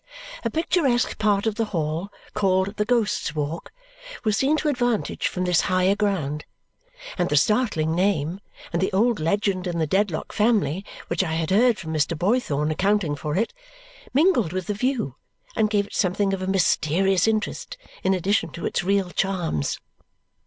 A 0.43 0.49
picturesque 0.49 1.19
part 1.19 1.45
of 1.45 1.53
the 1.53 1.65
Hall, 1.65 2.11
called 2.33 2.75
the 2.77 2.85
Ghost's 2.85 3.35
Walk, 3.35 3.71
was 4.23 4.35
seen 4.35 4.57
to 4.57 4.67
advantage 4.67 5.27
from 5.27 5.45
this 5.45 5.61
higher 5.69 5.95
ground; 5.95 6.43
and 7.19 7.29
the 7.29 7.35
startling 7.37 7.93
name, 7.93 8.39
and 8.73 8.81
the 8.81 8.91
old 8.93 9.19
legend 9.19 9.67
in 9.67 9.77
the 9.77 9.85
Dedlock 9.85 10.33
family 10.33 10.83
which 11.05 11.23
I 11.23 11.33
had 11.33 11.51
heard 11.51 11.77
from 11.77 11.93
Mr. 11.93 12.17
Boythorn 12.17 12.71
accounting 12.71 13.15
for 13.15 13.35
it, 13.37 13.53
mingled 14.11 14.53
with 14.53 14.65
the 14.65 14.73
view 14.73 15.17
and 15.55 15.69
gave 15.69 15.85
it 15.85 15.93
something 15.93 16.33
of 16.33 16.41
a 16.41 16.47
mysterious 16.47 17.27
interest 17.27 17.77
in 18.03 18.15
addition 18.15 18.49
to 18.53 18.65
its 18.65 18.83
real 18.83 19.11
charms. 19.11 19.79